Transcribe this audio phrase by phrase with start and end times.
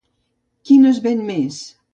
[0.69, 1.63] Quina es ven més?